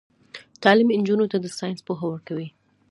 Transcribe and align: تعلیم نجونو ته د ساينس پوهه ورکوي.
تعلیم 0.63 0.89
نجونو 0.99 1.25
ته 1.31 1.37
د 1.39 1.45
ساينس 1.57 1.79
پوهه 1.87 2.05
ورکوي. 2.09 2.47